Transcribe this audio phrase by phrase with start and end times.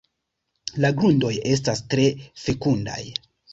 [0.85, 2.09] La grundoj estas tre
[2.47, 3.01] fekundaj.